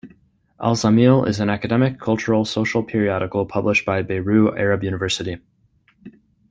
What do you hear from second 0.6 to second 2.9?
Zamil" is an academic, cultural, social